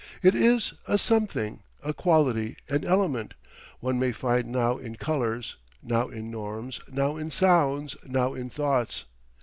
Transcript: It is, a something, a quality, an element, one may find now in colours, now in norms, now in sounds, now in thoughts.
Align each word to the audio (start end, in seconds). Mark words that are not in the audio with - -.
It 0.23 0.33
is, 0.33 0.73
a 0.87 0.97
something, 0.97 1.61
a 1.83 1.93
quality, 1.93 2.57
an 2.69 2.83
element, 2.83 3.35
one 3.81 3.99
may 3.99 4.11
find 4.11 4.47
now 4.51 4.79
in 4.79 4.95
colours, 4.95 5.57
now 5.83 6.07
in 6.07 6.31
norms, 6.31 6.79
now 6.91 7.17
in 7.17 7.29
sounds, 7.29 7.95
now 8.07 8.33
in 8.33 8.49
thoughts. 8.49 9.05